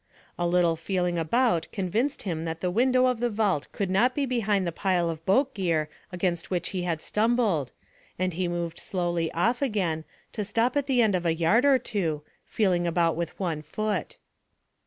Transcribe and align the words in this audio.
A 0.39 0.47
little 0.47 0.75
feeling 0.75 1.19
about 1.19 1.67
convinced 1.71 2.23
him 2.23 2.43
that 2.45 2.59
the 2.59 2.71
window 2.71 3.05
of 3.05 3.19
the 3.19 3.29
vault 3.29 3.67
could 3.71 3.91
not 3.91 4.15
be 4.15 4.25
behind 4.25 4.65
the 4.65 4.71
pile 4.71 5.11
of 5.11 5.23
boat 5.27 5.53
gear 5.53 5.89
against 6.11 6.49
which 6.49 6.69
he 6.69 6.81
had 6.81 7.03
stumbled, 7.03 7.71
and 8.17 8.33
he 8.33 8.47
moved 8.47 8.79
slowly 8.79 9.31
of! 9.33 9.61
Again, 9.61 10.03
to 10.33 10.43
stop 10.43 10.75
at 10.75 10.87
the 10.87 11.03
end 11.03 11.13
of 11.13 11.27
a 11.27 11.35
yard 11.35 11.65
or 11.65 11.77
two, 11.77 12.23
feeling 12.47 12.87
about 12.87 13.15
with 13.15 13.39
one 13.39 13.61
foot. 13.61 14.17